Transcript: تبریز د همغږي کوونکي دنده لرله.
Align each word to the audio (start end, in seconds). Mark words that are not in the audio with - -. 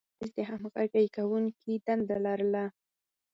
تبریز 0.09 0.31
د 0.35 0.39
همغږي 0.49 1.05
کوونکي 1.15 1.71
دنده 1.85 2.17
لرله. 2.25 2.63